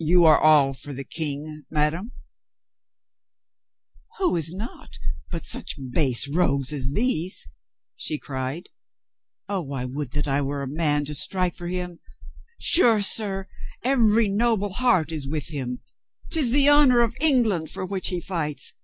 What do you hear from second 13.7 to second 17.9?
every noble heart is with him. 'Tis the honor of England for